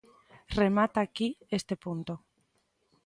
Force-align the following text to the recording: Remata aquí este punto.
Remata 0.61 0.99
aquí 1.01 1.29
este 1.57 1.75
punto. 1.83 2.13